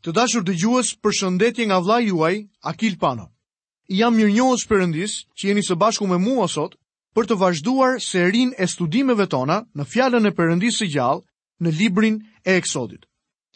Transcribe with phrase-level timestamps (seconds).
[0.00, 2.34] Të dashur të gjuhës për shëndetje nga vla juaj,
[2.70, 3.26] Akil Pano.
[3.92, 6.78] I jam mirë njohës përëndis që jeni së bashku me mua sot
[7.18, 11.20] për të vazhduar serin e studimeve tona në fjallën e përëndis së gjallë
[11.66, 12.16] në librin
[12.48, 13.04] e eksodit.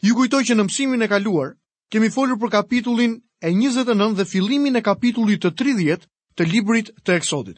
[0.05, 1.55] Ju kujtoj që në mësimin e kaluar,
[1.89, 6.05] kemi folur për kapitullin e 29 dhe filimin e kapitullit të 30
[6.37, 7.57] të librit të eksodit.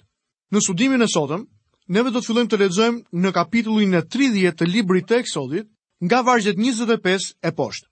[0.51, 1.43] Në studimin e sotëm,
[1.91, 5.67] neve do të fillojmë të ledzojmë në kapitullin e 30 të librit të eksodit
[6.07, 7.86] nga vargjet 25 e poshtë.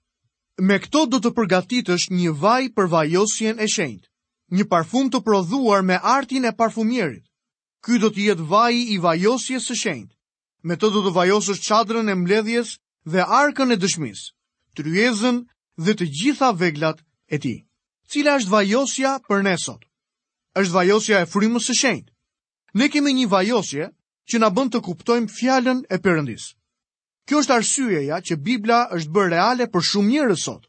[0.64, 4.08] Me këto do të përgatitësh një vaj për vajosjen e shenjtë,
[4.56, 7.26] një parfum të prodhuar me artin e parfumierit.
[7.84, 10.14] Ky do të jetë vaji i vajosjes së shenjtë.
[10.66, 12.72] Me të do të vajosësh çadrën e mbledhjes
[13.12, 14.32] dhe arkën e dëshmisë,
[14.80, 15.42] tryezën
[15.84, 17.58] dhe të gjitha veglat e tij.
[18.10, 19.84] Cila është vajosja për ne sot?
[20.62, 22.10] Është vajosja e frymës së shenjtë.
[22.80, 23.92] Ne kemi një vajosje
[24.30, 26.52] që na bën të kuptojmë fjalën e Perëndisë.
[27.26, 30.66] Kjo është arsyeja që Bibla është bërë reale për shumë njerëz sot.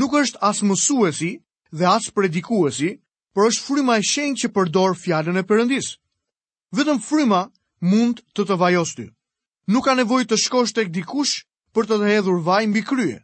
[0.00, 1.28] Nuk është as mësuesi
[1.72, 2.90] dhe as predikuesi,
[3.32, 5.88] por është fryma e shenjtë që përdor fjalën e Perëndis.
[6.76, 7.40] Vetëm fryma
[7.92, 9.06] mund të të vajos ty.
[9.72, 11.34] Nuk ka nevojë të shkosh tek dikush
[11.74, 13.16] për të, të hedhur vaj mbi krye.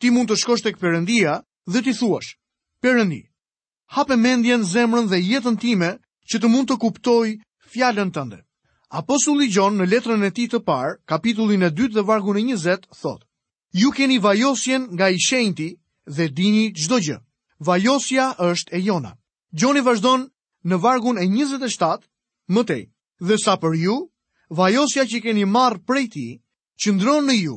[0.00, 1.36] Ti mund të shkosh tek Perëndia
[1.72, 2.32] dhe ti thuash:
[2.80, 3.22] Përëndi,
[3.96, 5.92] hape mendjen, zemrën dhe jetën time
[6.30, 7.26] që të mund të kuptoj
[7.72, 8.40] fjalën tënde.
[8.90, 12.86] Apostulli Gjon në letrën e ti të parë, kapitullin e 2 dhe vargun e njëzet,
[13.00, 13.24] thot,
[13.72, 15.74] ju keni vajosjen nga i shenjti
[16.06, 17.16] dhe dini gjdo gjë.
[17.66, 19.12] Vajosja është e jona.
[19.58, 20.28] Gjoni vazhdon
[20.68, 22.06] në vargun e njëzet e shtatë,
[22.54, 22.84] mëtej,
[23.26, 23.96] dhe sa për ju,
[24.54, 26.28] vajosja që keni marrë prej ti,
[26.82, 27.56] qëndron në ju,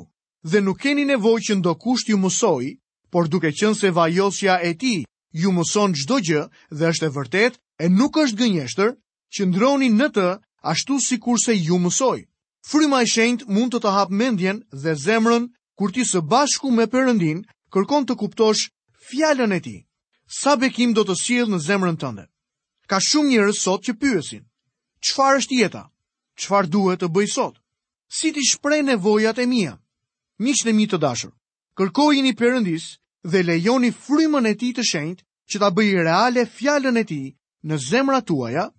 [0.49, 2.73] dhe nuk keni nevoj që ndo kusht ju mësoj,
[3.11, 5.05] por duke qënë se vajosja e ti
[5.41, 6.43] ju mëson gjdo gjë
[6.77, 8.89] dhe është e vërtet e nuk është gënjeshtër,
[9.36, 10.27] qëndroni në të
[10.61, 12.25] ashtu si kurse ju mësoj.
[12.69, 15.47] Fryma e shenjt mund të të hapë mendjen dhe zemrën
[15.79, 18.67] kur ti së bashku me përëndin kërkon të kuptosh
[19.11, 19.77] fjallën e ti.
[20.27, 22.25] Sa bekim do të sildhë në zemrën tënde?
[22.89, 24.43] Ka shumë njërës sot që pyesin.
[25.02, 25.83] Qfar është jeta?
[26.36, 27.55] Qfar duhet të bëj sot?
[28.11, 29.80] Si ti shprej nevojat e mija?
[30.43, 31.31] Miqë në mi të dashur,
[31.77, 32.86] kërkojini përëndis
[33.23, 37.21] dhe lejoni frymën e ti të shenjt që ta bëj reale fjallën e ti
[37.65, 38.70] në zemra tuaja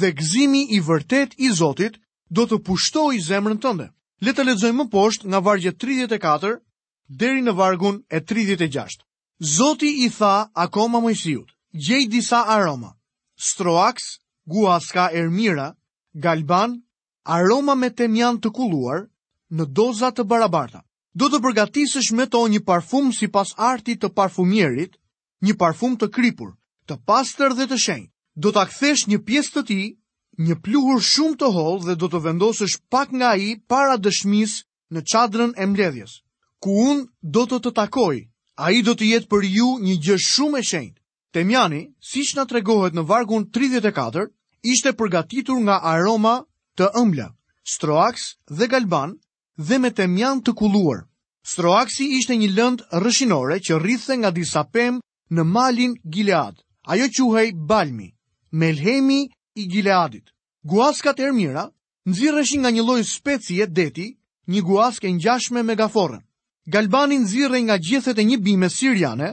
[0.00, 1.96] dhe gëzimi i vërtet i Zotit
[2.38, 3.88] do të pushtoj zemrën tënde.
[4.24, 6.52] Le të lexojmë më poshtë nga vargja 34
[7.22, 9.00] deri në vargun e 36.
[9.56, 10.34] Zoti i tha
[10.66, 11.50] akoma Mojsiut:
[11.86, 12.90] "Gjej disa aroma:
[13.48, 14.06] stroaks,
[14.54, 15.68] guaska ermira,
[16.24, 16.76] galban,
[17.36, 19.02] aroma me temjan të kulluar
[19.56, 20.80] në doza të barabarta.
[21.20, 24.96] Do të përgatisësh me to një parfum sipas artit të parfumjerit,
[25.46, 26.50] një parfum të kripur,
[26.86, 29.80] të pastër dhe të shenjtë do të akthesh një pjesë të ti,
[30.46, 34.58] një pluhur shumë të holë dhe do të vendosësh pak nga i para dëshmis
[34.92, 36.18] në qadrën e mledhjes.
[36.62, 38.16] Ku unë do të të takoj,
[38.60, 41.00] a i do të jetë për ju një gjë shumë e shenjtë.
[41.36, 44.26] Temjani, si shna tregohet në vargun 34,
[44.72, 46.36] ishte përgatitur nga aroma
[46.76, 47.28] të ëmbla,
[47.64, 49.16] stroax dhe galban
[49.56, 51.06] dhe me temjan të kuluar.
[51.46, 55.00] Stroaxi ishte një lëndë rëshinore që rrithë nga disa pemë
[55.32, 56.56] në malin Gilead.
[56.86, 58.15] Ajo quhej Balmi.
[58.56, 60.26] Melhemi i Gileadit.
[60.72, 61.64] Guaskat e mira
[62.10, 64.06] nxirreshin nga një lloj specie deti,
[64.52, 66.22] një guaskë ngjashme me gaforrën.
[66.74, 69.30] Galbani nxirrej nga gjethet e një bime siriane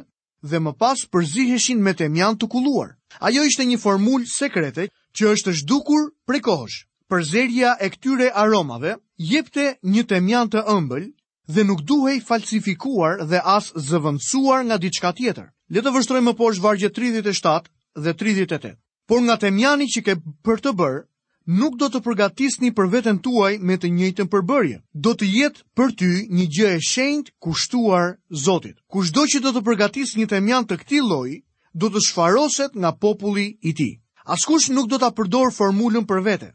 [0.49, 2.89] dhe më pas përziheshin me temjan të kulluar.
[3.27, 4.83] Ajo ishte një formulë sekrete
[5.15, 6.77] që është zhdukur prej kohësh.
[7.11, 8.91] Përzerja e këtyre aromave
[9.31, 11.05] jepte një temjan të ëmbël
[11.53, 15.47] dhe nuk duhej falsifikuar dhe as zëvendësuar nga diçka tjetër.
[15.73, 17.71] Le të vështrojmë poshtë vargje 37
[18.03, 18.75] dhe 38
[19.07, 20.13] por nga temjani që ke
[20.45, 21.01] për të bërë,
[21.59, 24.77] nuk do të përgatisni për veten tuaj me të njëjtën përbërje.
[25.03, 28.05] Do të jetë për ty një gjë e shenjtë kushtuar
[28.45, 28.77] Zotit.
[28.93, 31.37] Kushdo që do të përgatis një temjan të këtij lloji,
[31.73, 33.93] do të shfaroset nga populli i tij.
[34.25, 36.49] Askush nuk do ta përdor formulën për vete.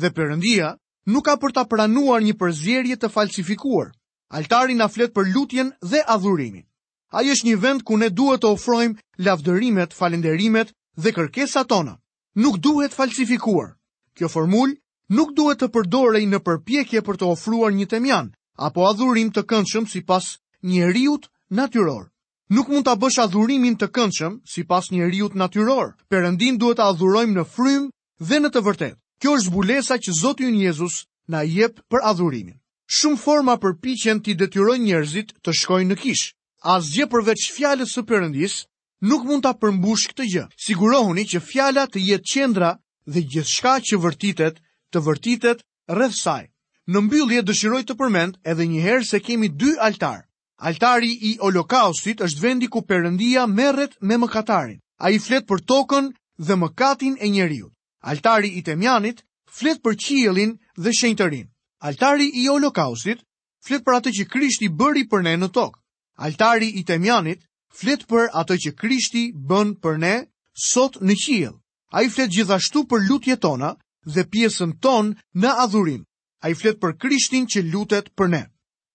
[0.00, 0.76] Dhe Perëndia
[1.12, 3.92] nuk ka për ta pranuar një përzierje të falsifikuar.
[4.32, 6.64] Altari na flet për lutjen dhe adhurimin.
[7.12, 11.96] Ai është një vend ku ne duhet të ofrojmë lavdërimet, falënderimet dhe kërkesa tona.
[12.34, 13.76] Nuk duhet falsifikuar.
[14.16, 14.74] Kjo formul
[15.12, 19.86] nuk duhet të përdorej në përpjekje për të ofruar një temian apo adhurim të këndshëm
[19.88, 21.16] sipas njeriu
[21.50, 22.08] natyror.
[22.52, 25.94] Nuk mund ta bësh adhurimin të këndshëm sipas njeriu natyror.
[26.08, 27.88] Perëndin duhet ta adhurojmë në frym
[28.20, 28.98] dhe në të vërtetë.
[29.20, 32.58] Kjo është zbulesa që Zoti ynë Jezus na jep për adhurimin.
[32.92, 36.32] Shumë forma përpiqen ti detyrojnë njerëzit të shkojnë në kishë.
[36.76, 38.66] Asgjë përveç fjalës së Perëndisë
[39.02, 40.44] nuk mund ta përmbush këtë gjë.
[40.64, 42.70] Sigurohuni që fjala të jetë qendra
[43.10, 44.60] dhe gjithçka që vërtitet,
[44.94, 46.44] të vërtitet rreth saj.
[46.90, 50.22] Në mbyllje dëshiroj të përmend edhe një herë se kemi dy altar.
[50.62, 54.78] Altari i Holokaustit është vendi ku Perëndia merret me mëkatarin.
[55.02, 57.68] Ai flet për tokën dhe mëkatin e njeriu.
[58.06, 61.48] Altari i Temianit flet për qiejllin dhe shenjtërinë.
[61.82, 63.24] Altari i Holokaustit
[63.66, 65.78] flet për atë që Krishti bëri për ne në tokë.
[66.26, 67.42] Altari i Temianit
[67.80, 70.14] flet për ato që Krishti bën për ne
[70.52, 71.54] sot në qiell.
[71.92, 73.74] Ai flet gjithashtu për lutjet tona
[74.04, 76.04] dhe pjesën tonë në adhurim.
[76.42, 78.42] Ai flet për Krishtin që lutet për ne.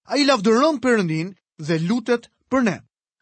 [0.07, 2.77] Ai lavdëron Perëndin dhe lutet për ne.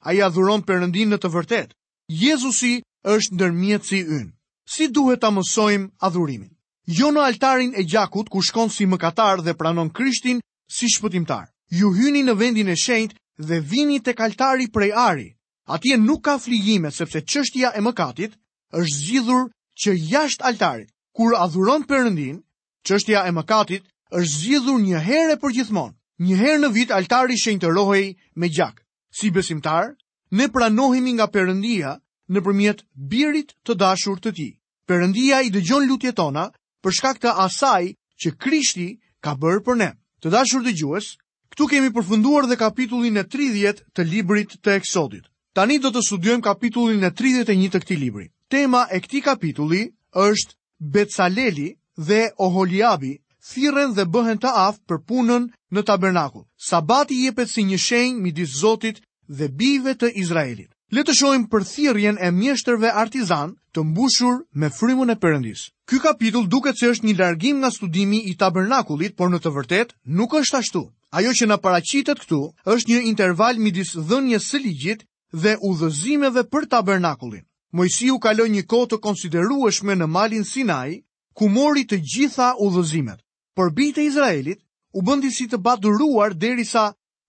[0.05, 1.75] Ai adhuron Perëndin në të vërtetë.
[2.09, 4.31] Jezusi është ndërmjetësi ynë.
[4.65, 6.51] Si duhet ta mësojmë adhurimin?
[6.87, 11.49] Jo në altarin e gjakut ku shkon si mëkatar dhe pranon Krishtin si shpëtimtar.
[11.69, 15.34] Ju hyni në vendin e shenjtë dhe vini tek altari prej ari,
[15.65, 18.35] atje nuk ka flijime sepse qështja e mëkatit
[18.79, 19.43] është zgjidhur
[19.83, 22.37] që jashtë altarit, kur adhuron përëndin,
[22.85, 23.83] qështja e mëkatit
[24.19, 25.93] është zgjidhur një herë e përgjithmon,
[26.29, 28.05] një herë në vit altari shenjtërohej
[28.41, 28.83] me gjak.
[29.17, 29.89] Si besimtar,
[30.37, 31.95] ne pranohemi nga përëndia
[32.31, 34.49] në përmjet birit të dashur të ti.
[34.89, 36.45] Përëndia i dëgjon lutje tona
[36.81, 37.83] për shkak të asaj
[38.21, 38.89] që Krishti
[39.23, 39.89] ka bërë për ne.
[40.21, 41.09] Të dashur dëgjues,
[41.51, 45.25] këtu kemi përfunduar dhe kapitullin e 30 të librit të Eksodit.
[45.55, 48.25] Tani do të studiojmë kapitullin e 31 të këtij libri.
[48.51, 49.85] Tema e këtij kapitulli
[50.19, 50.51] është
[50.95, 51.69] Becaleli
[52.07, 53.13] dhe Oholiabi
[53.51, 56.43] thirren dhe bëhen të aftë për punën në tabernakul.
[56.69, 58.99] Sabati jepet si një shenjë midis Zotit
[59.31, 60.67] dhe bijve të Izraelit.
[60.91, 65.71] Le të shohim për thirrjen e mjeshtërve artizan të mbushur me frymën e Perëndis.
[65.87, 69.95] Ky kapitull duket se është një largim nga studimi i tabernakullit, por në të vërtetë
[70.19, 70.83] nuk është ashtu.
[71.15, 72.41] Ajo që na paraqitet këtu
[72.75, 75.07] është një interval midis dhënjes së ligjit
[75.41, 77.43] dhe udhëzimeve për tabernakullin.
[77.75, 81.01] Mojsiu kaloi një kohë të konsiderueshme në malin Sinai,
[81.35, 83.19] ku mori të gjitha udhëzimet.
[83.55, 84.61] Por bitë e Izraelit
[84.95, 86.85] u bëndi si të baduruar derisa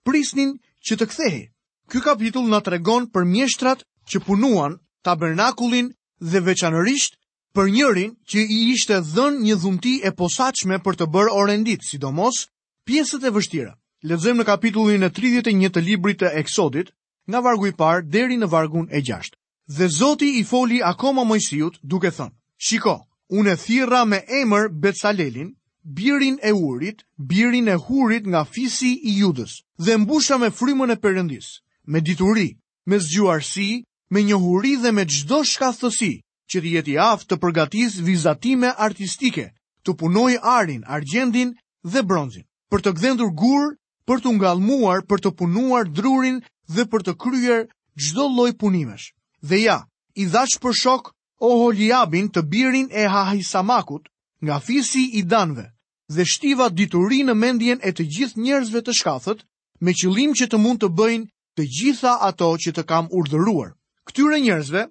[0.07, 0.53] prisnin
[0.87, 1.47] që të kthehej.
[1.91, 7.19] Ky kapitull na tregon për mjeshtrat që punuan tabernakullin dhe veçanërisht
[7.55, 12.45] për njërin që i ishte dhën një dhumti e posaqme për të bërë orendit, sidomos
[12.87, 13.73] pjesët e vështira.
[14.07, 16.91] Ledzojmë në kapitullin e 31 të librit të eksodit,
[17.29, 19.35] nga vargu i parë deri në vargun e 6.
[19.77, 22.33] Dhe Zoti i foli akoma Mojsiut duke thënë:
[22.65, 22.95] "Shiko,
[23.39, 25.49] unë thirrra me emër Becalelin,
[25.83, 29.53] birin e Urit, birin e Hurit nga fisi i Judës,
[29.85, 32.49] dhe mbusha me frymën e Perëndis, me dituri,
[32.89, 36.13] me zgjuarsi, me njohuri dhe me çdo shkathësi,
[36.49, 39.45] që të jetë i aftë të përgatis vizatime artistike,
[39.83, 41.49] të punoj arin, argjendin
[41.91, 43.75] dhe bronzin, për të gdhendur gur,
[44.07, 47.67] për të ngalmuar, për të punuar drurin dhe për të kryer
[48.03, 49.11] gjdo loj punimesh.
[49.41, 49.77] Dhe ja,
[50.15, 54.09] i dhaq për shok o holjabin të birin e hahisamakut
[54.41, 55.67] nga fisi i danve
[56.15, 59.41] dhe shtiva dituri në mendjen e të gjith njerëzve të shkathët
[59.83, 61.25] me qëlim që të mund të bëjnë
[61.57, 63.69] të gjitha ato që të kam urdhëruar.
[64.07, 64.81] Këtyre njerëzve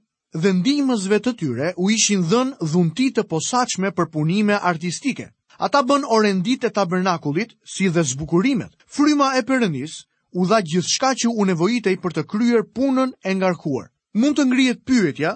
[0.42, 5.30] dhe ndihmësve të tyre u ishin dhënë dhunti të posaçme për punime artistike.
[5.58, 8.76] Ata bën orenditë e tabernakullit si dhe zbukurimet.
[8.96, 10.02] Fryma e Perëndis
[10.38, 13.88] u dha gjithçka që u nevojitej për të kryer punën e ngarkuar.
[14.20, 15.30] Mund të ngrihet pyetja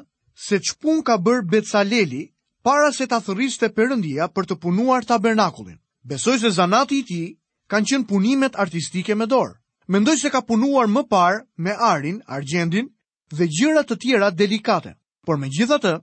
[0.46, 2.24] se pun ka bër Becaleli
[2.62, 5.78] para se ta thërriste përëndia për të punuar tabernakulin.
[6.04, 7.26] Besoj se zanati i tij
[7.72, 9.56] kanë qenë punimet artistike me dorë.
[9.88, 12.92] Mendoj se ka punuar më parë me arin, argjendin
[13.36, 14.94] dhe gjëra të tjera delikate.
[15.26, 15.94] Por megjithatë,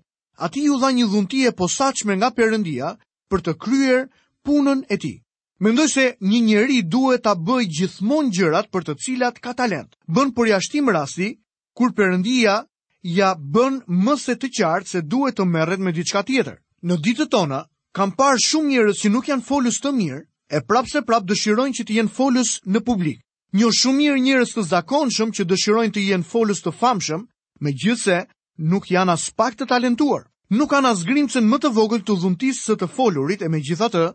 [0.46, 2.98] ati ju dha një dhuntie posaçme nga përëndia
[3.30, 4.02] për të kryer
[4.46, 5.18] punën e tij.
[5.60, 9.90] Mendoj se një njeri duhet ta bëj gjithmonë gjërat për të cilat ka talent.
[10.08, 11.32] Bën përjashtim rasti
[11.74, 12.60] kur Perëndia
[13.02, 16.58] ja bën më të qartë se duhet të merret me diçka tjetër.
[16.86, 20.22] Në ditët tona kam parë shumë njerëz që nuk janë folës të mirë,
[20.54, 23.18] e prapse prap dëshirojnë që të jenë folës në publik.
[23.58, 27.26] Një shumë mirë njerëz të zakonshëm që dëshirojnë të jenë folës të famshëm,
[27.66, 28.28] megjithse
[28.62, 30.28] nuk janë as pak të talentuar.
[30.54, 34.06] Nuk kanë as grimcën më të vogël të dhuntisë së të folurit e megjithatë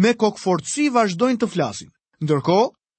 [0.00, 1.88] me kokëforci vazhdojnë të flasin,
[2.24, 2.58] ndërko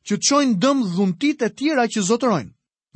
[0.10, 2.52] që të qojnë dëmë dhuntit e tjera që zotërojnë.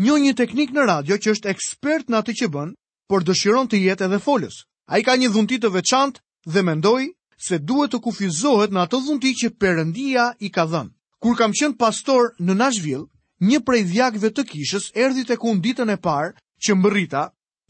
[0.06, 2.74] Një një teknik në radio që është ekspert në atë që bënë,
[3.10, 4.60] por dëshiron të jetë edhe folës.
[4.94, 6.22] A i ka një dhuntit të veçantë
[6.54, 7.08] dhe mendoj
[7.48, 10.94] se duhet të kufizohet në atë dhuntit që përëndia i ka dhënë.
[11.24, 13.08] Kur kam qenë pastor në Nashville,
[13.50, 17.24] një prej dhjakve të kishës erdi të kun ditën e parë që më rrita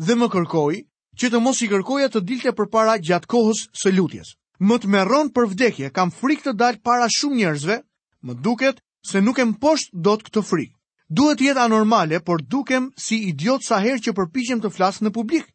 [0.03, 0.73] dhe më kërkoj
[1.19, 4.87] që të mos i kërkoja të dilte për para gjatë kohës së lutjes më të
[4.89, 7.77] merron për vdekje, kam frikë të dal para shumë njerëzve,
[8.25, 10.73] më duket se nuk kem poshtë dot këtë frikë.
[11.09, 15.13] Duhet të jetë anormale, por dukem si idiot sa herë që përpiqem të flas në
[15.15, 15.45] publik,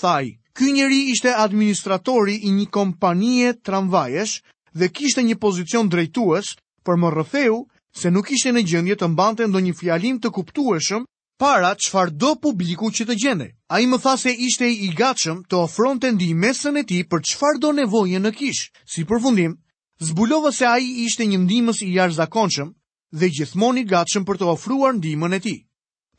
[0.00, 0.36] thaj.
[0.54, 4.42] Ky njeri ishte administratori i një kompanie tramvajesh
[4.74, 6.52] dhe kishte një pozicion drejtues,
[6.84, 7.62] por më rrëfeu
[7.96, 11.06] se nuk ishte në gjendje të mbante ndonjë fjalim të kuptueshëm
[11.40, 13.46] para qëfar do publiku që të gjende.
[13.72, 16.98] A i më tha se ishte i gatshëm të ofron të ndi mesën e ti
[17.08, 18.66] për qëfar do nevoje në kishë.
[18.92, 19.54] Si përfundim,
[20.04, 22.68] zbulova se a i ishte një ndimës i jarëzakonshëm
[23.18, 25.56] dhe gjithmoni gatshëm për të ofruar ndimën e ti.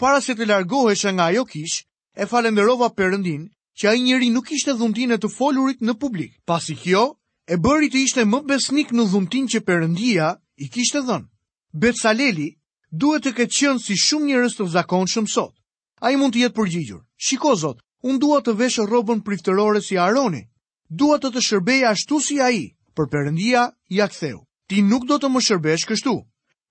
[0.02, 1.84] Para se të largoheshe nga jo kishë,
[2.18, 3.44] e falenderova përëndin
[3.78, 6.34] që a i njëri nuk ishte dhuntin e të folurit në publik.
[6.50, 7.04] Pasi kjo,
[7.46, 11.30] e bëri të ishte më besnik në dhuntin që përëndia i kishte dhënë.
[11.78, 12.50] Betsaleli,
[12.92, 15.54] duhet të këtë qënë si shumë njerëz të zakonshëm shumë sot.
[16.02, 17.00] A i mund të jetë përgjigjur.
[17.16, 20.44] Shiko, zot, unë duhet të veshë robën priftërore si Aroni.
[20.92, 24.44] Duhet të të shërbeja ashtu si a i, për përëndia i aktheu.
[24.68, 26.16] Ti nuk do të më shërbesh kështu.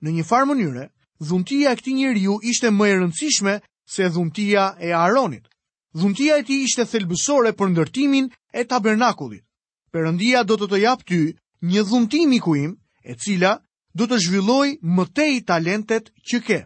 [0.05, 3.55] Në një farë mënyre, dhuntia e këti njeriu ishte më e rëndësishme
[3.93, 5.49] se dhuntia e Aronit.
[5.95, 9.45] Dhuntia e ti ishte thelbësore për ndërtimin e tabernakullit.
[9.93, 11.21] Përëndia do të të jap ty
[11.62, 13.57] një i kuim e cila
[13.99, 16.59] du të zhvilloj më i talentet që ke.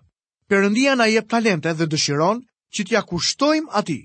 [0.48, 2.42] Perëndia na jep talente dhe dëshiron
[2.74, 4.02] që t'ja kushtojmë atij.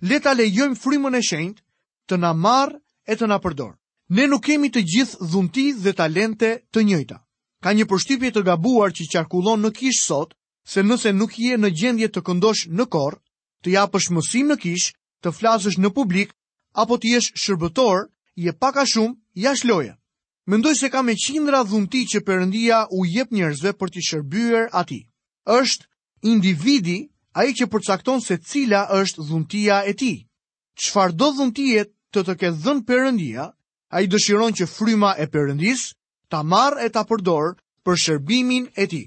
[0.00, 1.62] Le ta lejojmë frymën e shenjtë
[2.08, 3.76] të na marrë e të na përdorë.
[4.16, 7.18] Ne nuk kemi të gjithë dhunti dhe talente të njëjta.
[7.62, 10.34] Ka një përshtypje të gabuar që qarkullon në kishë sot,
[10.68, 13.20] se nëse nuk je në gjendje të këndosh në korë,
[13.62, 16.32] të japësh mësim në kishë, të flasësh në publik,
[16.80, 18.08] apo të jesh shërbëtor,
[18.40, 19.92] je paka shumë jashtë loje.
[20.46, 24.96] Mendoj se ka me qindra dhunti që përëndia u jep njerëzve për të shërbyer ati.
[25.44, 25.86] Êshtë
[26.32, 26.94] individi
[27.36, 30.12] a i që përcakton se cila është dhuntia e ti.
[30.80, 33.44] Qfar do dhuntie të të ke dhën përëndia,
[33.92, 35.84] a i dëshiron që fryma e përëndis
[36.30, 37.52] ta marë e ta përdorë
[37.84, 39.02] për shërbimin e ti.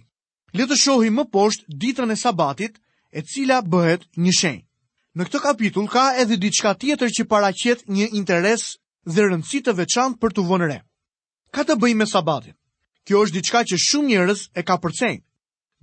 [0.54, 2.78] Le të shohi më poshtë ditën e sabatit
[3.12, 4.66] e cila bëhet një shenjë.
[5.18, 8.70] Në këtë kapitull ka edhe diçka tjetër që paraqet një interes
[9.14, 10.80] dhe rëndësi të veçantë për të vënë re
[11.56, 12.56] ka të bëjë me sabatin.
[13.06, 15.24] Kjo është diçka që shumë njerëz e ka përcejnë.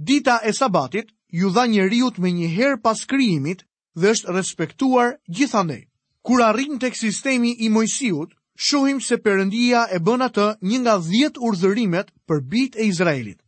[0.09, 3.61] Dita e sabatit ju dha njeriu me një herë pas krijimit
[4.01, 5.83] dhe është respektuar gjithandej.
[6.27, 8.31] Kur arrin tek sistemi i Mojsiut,
[8.67, 13.39] shohim se Perëndia e bën atë një nga 10 urdhërimet për bijtë e Izraelit.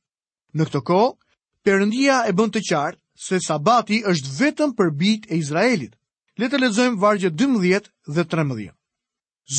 [0.56, 1.12] Në këtë kohë,
[1.64, 5.92] Perëndia e bën të qartë se sabati është vetëm për bijtë e Izraelit.
[6.40, 8.72] Le të lexojmë vargje 12 dhe 13.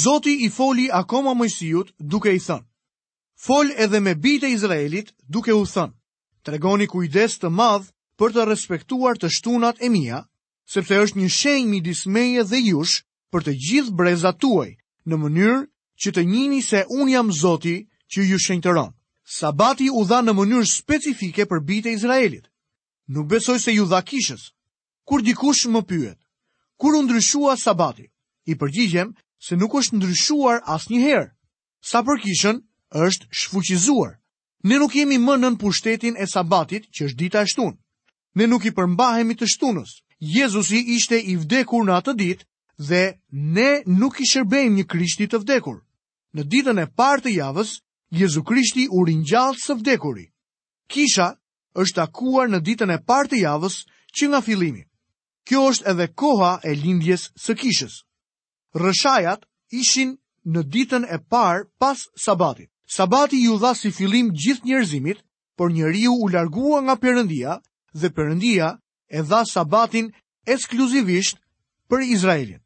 [0.04, 2.66] Zoti i foli akoma Mojsiut duke i thënë:
[3.46, 5.94] Fol edhe me bijtë e Izraelit duke u thënë:
[6.48, 7.86] Tregoni kujdes të madh
[8.18, 10.24] për të respektuar të shtunat e mia,
[10.76, 12.96] sepse është një shenjë midis meje dhe jush
[13.34, 14.72] për të gjithë brezat tuaj,
[15.06, 15.62] në mënyrë
[16.02, 17.76] që të njini se unë jam Zoti
[18.14, 18.90] që ju shenjtëron.
[19.38, 22.50] Sabati u dha në mënyrë specifike për bijtë e Izraelit.
[23.14, 24.50] Nuk besoj se ju dha kishës.
[25.08, 26.18] Kur dikush më pyet,
[26.82, 28.10] kur u ndryshua Sabati?
[28.52, 29.14] I përgjigjem
[29.48, 31.30] se nuk është ndryshuar asë një herë.
[31.92, 32.60] Sa për kishën,
[33.06, 34.12] është shfuqizuar.
[34.70, 37.76] Ne nuk jemi më nën pushtetin e sabatit që është dita e shtunë.
[38.40, 39.92] Ne nuk i përmbahemi të shtunës.
[40.36, 42.46] Jezusi ishte i vdekur në atë ditë
[42.88, 43.04] dhe
[43.58, 43.70] ne
[44.00, 45.82] nuk i shërbejmë një krishti të vdekur.
[46.38, 47.72] Në ditën e partë të javës,
[48.22, 50.26] Jezu Krishti u rinjallë së vdekuri.
[50.92, 51.28] Kisha
[51.82, 53.76] është takuar në ditën e partë të javës
[54.16, 54.84] që nga filimi.
[55.48, 58.00] Kjo është edhe koha e lindjes së kishës
[58.74, 60.16] rëshajat ishin
[60.46, 62.70] në ditën e parë pas sabatit.
[62.94, 65.20] Sabati ju dha si fillim gjithë njerëzimit,
[65.58, 67.54] por njeriu u largua nga Perëndia
[67.94, 68.68] dhe Perëndia
[69.08, 70.12] e dha sabatin
[70.46, 71.38] ekskluzivisht
[71.90, 72.62] për Izraelin.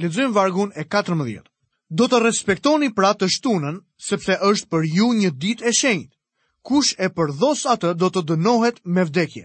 [0.00, 1.42] Ledzojmë vargun e 14.
[1.90, 6.14] Do të respektoni pra të shtunën, sepse është për ju një ditë e shenjtë.
[6.62, 9.44] Kush e përdhos atë do të dënohet me vdekje.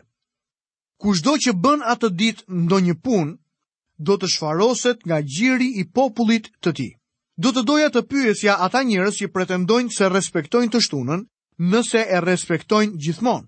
[1.24, 3.32] do që bën atë ditë ndonjë punë,
[3.98, 6.90] do të shfaroset nga gjiri i popullit të ti.
[7.38, 11.26] Do të doja të pyesja ata njërës që pretendojnë se respektojnë të shtunën,
[11.72, 13.48] nëse e respektojnë gjithmonë.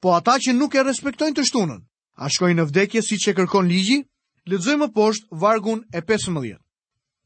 [0.00, 1.80] Po ata që nuk e respektojnë të shtunën,
[2.16, 4.04] a shkojnë në vdekje si që kërkon ligji?
[4.48, 6.56] Ledzojmë poshtë vargun e 15.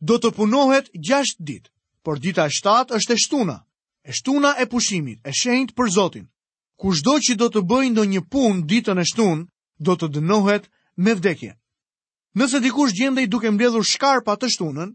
[0.02, 1.70] Do të punohet 6 ditë,
[2.02, 3.56] por dita 7 është e shtuna,
[4.02, 6.26] e shtuna e pushimit, e shenjt për Zotin.
[6.76, 9.46] Kushdo që do të bëjnë do një punë ditën e shtunë,
[9.78, 10.66] do të dënohet
[10.98, 11.54] me vdekje.
[12.34, 14.88] Nëse dikush gjendej duke mbledhur shkarpa të shtunën,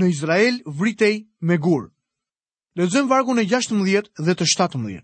[0.00, 1.82] në Izrael vritej me gur.
[2.80, 4.96] Lexojm vargun e 16 dhe të 17.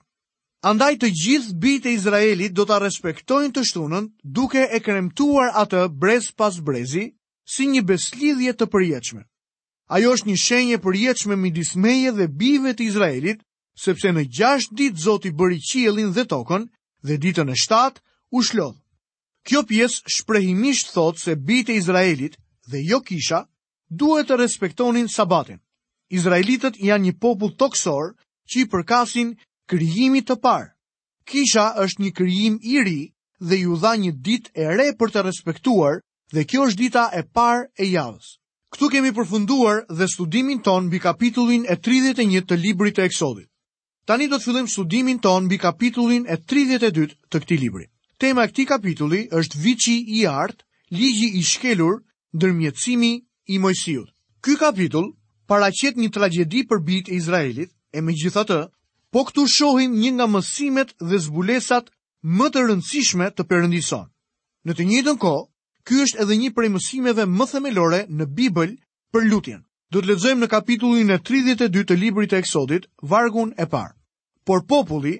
[0.71, 4.09] Andaj të gjithë bitë e Izraelit do të respektojnë të shtunën
[4.39, 7.05] duke e kremtuar atë brez pas brezi
[7.57, 9.23] si një beslidhje të përjeqme.
[9.97, 13.43] Ajo është një shenje përjeqme midis meje dhe bive të Izraelit,
[13.85, 16.71] sepse në gjasht ditë Zoti bëri qielin dhe tokën
[17.05, 18.01] dhe ditën e shtatë
[18.33, 18.81] u shlodhë.
[19.51, 22.37] Kjo pjesë shprehimisht thotë se bijtë e Izraelit
[22.71, 23.41] dhe jo kisha
[24.03, 25.59] duhet të respektonin Sabatin.
[26.19, 28.13] Izraelitët janë një popull toksor
[28.51, 29.33] që i përkasin
[29.73, 30.69] krijimit të parë.
[31.33, 33.01] Kisha është një krijim i ri
[33.49, 35.99] dhe ju dha një ditë e re për të respektuar
[36.35, 38.31] dhe kjo është dita e parë e javës.
[38.73, 43.49] Ktu kemi përfunduar dhe studimin ton mbi kapitullin e 31 të librit të Eksodit.
[44.09, 47.89] Tani do të fillojmë studimin ton mbi kapitullin e 32 të këtij libri.
[48.23, 50.63] Tema e këti kapitulli është vici i artë,
[50.95, 51.97] ligji i shkelur,
[52.45, 53.09] dërmjetësimi
[53.51, 54.13] i mojësijut.
[54.47, 55.09] Ky kapitull
[55.51, 58.15] paraqet një tragedi për bit e Izraelit, e me
[59.17, 61.91] po këtu shohim një nga mësimet dhe zbulesat
[62.39, 64.07] më të rëndësishme të përëndison.
[64.67, 65.35] Në të njëtën ko,
[65.83, 68.77] ky është edhe një prej mësimeve më themelore në Bibël
[69.13, 69.63] për lutjen.
[69.91, 73.97] Do të lexojmë në kapitullin e 32 të librit e eksodit, vargun e parë.
[74.47, 75.19] Por populli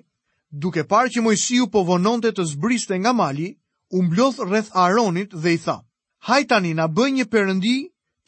[0.53, 3.49] duke parë që Mojsiu po vononte të zbriste nga mali,
[3.93, 5.79] u mblodh rreth Aaronit dhe i tha:
[6.29, 7.77] "Haj tani na bëj një perëndi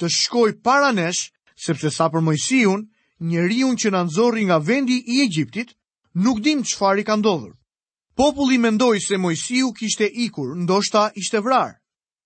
[0.00, 1.28] të shkoj para nesh,
[1.66, 2.78] sepse sa për Mojsiu,
[3.20, 5.76] njeriu që na nxorri nga vendi i Egjiptit,
[6.24, 7.52] nuk dim çfarë i ka ndodhur."
[8.16, 11.76] Populli mendoi se Mojsiu kishte ikur, ndoshta ishte vrarë.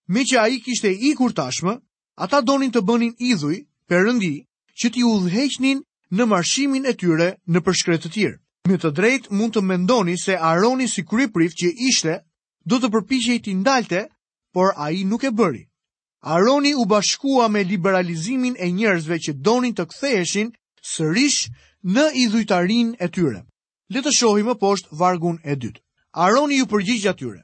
[0.09, 1.75] Me që a i kishte ikur tashmë,
[2.17, 4.47] ata donin të bënin idhuj, përëndi,
[4.79, 5.83] që t'i udheqnin
[6.15, 8.37] në marshimin e tyre në përshkret të tirë.
[8.69, 12.17] Me të drejt mund të mendoni se Aroni si kryprift që ishte,
[12.69, 14.03] do të përpishe i tindalte,
[14.53, 15.63] por a i nuk e bëri.
[16.35, 20.51] Aroni u bashkua me liberalizimin e njerëzve që donin të ktheheshin
[20.93, 21.39] sërish
[21.95, 23.41] në idhujtarin e tyre.
[23.95, 25.81] Le të shohim më poshtë vargun e dytë.
[26.27, 27.41] Aroni ju përgjigj atyre.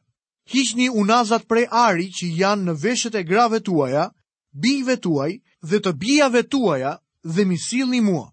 [0.53, 4.11] Hiqni unazat prej ari që janë në veshët e grave tuaja,
[4.53, 5.31] bijve tuaj
[5.71, 6.99] dhe të bijave tuaja
[7.35, 8.27] dhe misil sillni mua.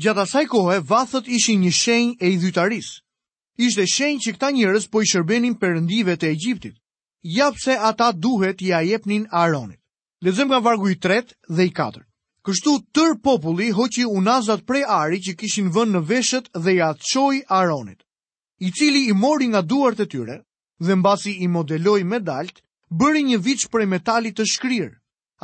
[0.00, 2.94] Gjatë asaj kohë, vathët ishin një shenjë e idhëtarisë.
[3.68, 6.78] Ishte shenjë që këta njerëz po i shërbenin perëndive të Egjiptit.
[7.22, 9.78] Ja pse ata duhet i ja jepnin Aaronit.
[10.24, 12.00] Lexojmë nga vargu i 3 dhe i 4.
[12.42, 17.42] Kështu tër populli hoqi unazat prej ari që kishin vënë në veshët dhe ja çoi
[17.52, 18.00] Aaronit,
[18.64, 20.40] i cili i mori nga duart e tyre
[20.82, 24.94] dhe mbasi i modeloi me dalt, bëri një viç prej metalit të shkrirë.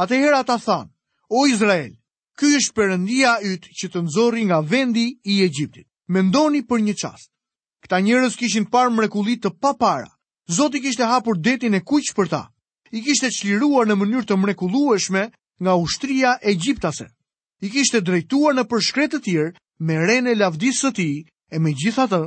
[0.01, 0.89] Atëherë ata than:
[1.29, 1.98] O Izrael,
[2.39, 5.87] Ky është perëndia yt që të nxorri nga vendi i Egjiptit.
[6.17, 7.27] Mendoni për një çast.
[7.83, 10.09] Këta njerëz kishin par mrekulli të papara.
[10.59, 12.43] Zoti kishte hapur detin e kuq për ta.
[12.95, 15.23] I kishte çliruar në mënyrë të mrekullueshme
[15.63, 17.09] nga ushtria egjiptase.
[17.67, 19.55] I kishte drejtuar në përshkret të tjerë
[19.89, 22.23] me rënë lavdisë së tij e megjithatë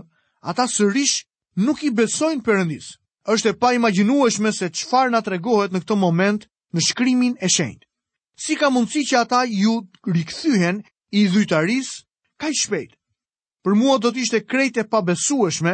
[0.52, 1.24] ata sërish
[1.64, 2.98] nuk i besojnë përëndisë.
[3.36, 6.46] Është e pa imaginueshme se çfarë na tregohet në këtë moment
[6.76, 7.88] në shkrimin e shenjtë
[8.42, 9.74] si ka mundësi që ata ju
[10.16, 10.80] rikthyhen
[11.12, 11.90] i dhujtaris
[12.42, 12.96] ka i shpejt.
[13.66, 15.74] Për mua do t'ishte krejt e pabesueshme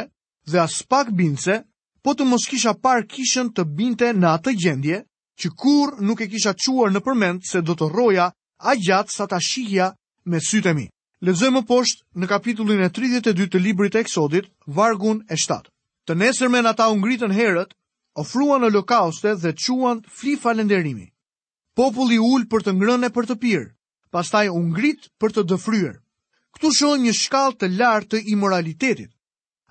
[0.52, 1.62] dhe as pak bince,
[2.04, 4.98] po të mos kisha par kishën të binte në atë gjendje,
[5.40, 8.28] që kur nuk e kisha quar në përmend se do të roja
[8.68, 9.88] a gjatë sa ta shihja
[10.28, 10.88] me sytemi.
[11.24, 15.62] Lezoj më poshtë në kapitullin e 32 të librit e eksodit, vargun e 7.
[16.08, 17.72] Të nesërmen ata ungritën herët,
[18.22, 21.08] ofruan në lokauste dhe quan fli falenderimi.
[21.78, 23.66] Populli ul për të ngrënë e për të pirë,
[24.16, 25.92] pastaj u ngrit për të dëfryer.
[26.58, 29.12] Ktu shohim një shkallë të lartë të imoralitetit.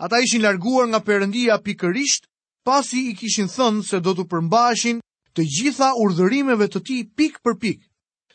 [0.06, 2.28] Ata ishin larguar nga Perëndia pikërisht
[2.68, 5.00] pasi i kishin thënë se do të përmbaheshin
[5.34, 7.86] të gjitha urdhërimeve të Tij pikë për pikë.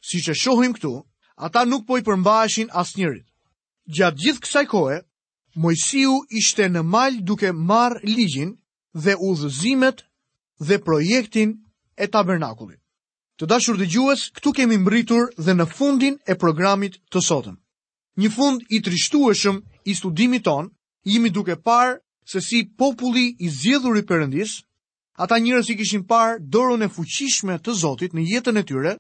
[0.10, 0.92] Siç e shohim këtu,
[1.40, 3.24] ata nuk po i përmbaheshin asnjërit.
[3.96, 5.00] Gjatë gjithë kësaj kohe,
[5.64, 8.52] Mojsiu ishte në mal duke marr ligjin
[9.06, 10.04] dhe udhëzimet
[10.68, 11.56] dhe projektin
[11.96, 12.81] e tabernakullit.
[13.42, 17.56] Të dashur dëgjues, këtu kemi mbritur dhe në fundin e programit të sotëm.
[18.22, 19.56] Një fund i trishtueshëm
[19.90, 20.68] i studimit ton,
[21.10, 21.96] jemi duke parë
[22.34, 24.60] se si populli i zgjedhur i Perëndis,
[25.26, 28.94] ata njerëz që kishin parë dorën e fuqishme të Zotit në jetën e tyre,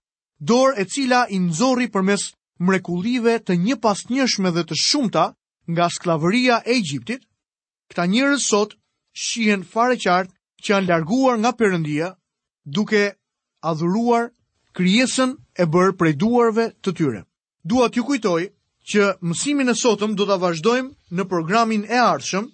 [0.51, 2.25] dorë e cila i nxorri përmes
[2.65, 3.77] mrekullive të një
[4.15, 5.25] njëshme dhe të shumta
[5.69, 7.29] nga skllavëria e Egjiptit,
[7.91, 8.73] këta njerëz sot
[9.13, 12.09] shihen fare qartë që janë larguar nga Perëndia,
[12.65, 13.05] duke
[13.61, 14.29] adhuruar
[14.77, 17.21] kryesën e bërë prej duarve të tyre.
[17.69, 18.41] Dua t'ju kujtoj
[18.91, 22.47] që mësimin e sotëm do t'a vazhdojmë në programin e arshëm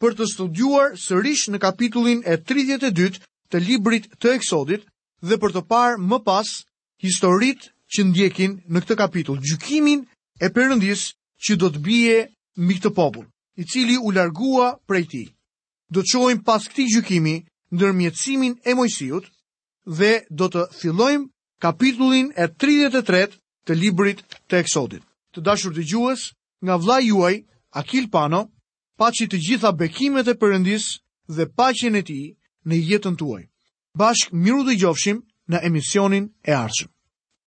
[0.00, 4.86] për të studuar sërish në kapitullin e 32 të librit të eksodit
[5.28, 6.48] dhe për të parë më pas
[7.04, 10.04] historit që ndjekin në këtë kapitull, gjykimin
[10.44, 11.02] e përëndis
[11.44, 12.16] që do të bije
[12.62, 13.26] mbi këtë popull,
[13.60, 15.24] i cili u largua prej ti.
[15.92, 17.36] Do të shohim pas këtij gjykimi
[17.76, 19.28] ndërmjetësimin e Mojsiut,
[19.84, 21.28] dhe do të fillojmë
[21.60, 25.02] kapitullin e 33 të librit të Eksodit.
[25.34, 26.24] Të dashur dëgjues,
[26.64, 27.34] nga vlla juaj
[27.76, 28.44] Akil Pano,
[28.98, 30.88] paçi të gjitha bekimet e Perëndis
[31.28, 32.36] dhe paqen e tij
[32.68, 33.44] në jetën tuaj.
[33.98, 35.20] Bashk miru dhe gjofshim
[35.50, 36.93] në emisionin e arqëm.